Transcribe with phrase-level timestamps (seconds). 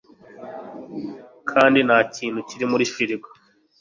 [1.49, 3.27] kandi ntakintu kiri muri firigo